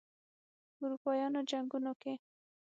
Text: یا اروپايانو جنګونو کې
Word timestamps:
یا 0.77 0.81
اروپايانو 0.85 1.39
جنګونو 1.49 1.91
کې 2.01 2.13